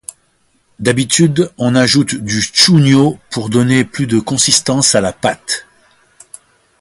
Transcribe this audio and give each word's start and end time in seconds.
D'habitude 0.79 1.51
on 1.59 1.75
ajoute 1.75 2.15
du 2.15 2.41
chuño 2.41 3.19
pour 3.29 3.51
donner 3.51 3.85
plus 3.85 4.07
de 4.07 4.19
consistance 4.19 4.95
à 4.95 4.99
la 5.01 5.13
pâte. 5.13 5.67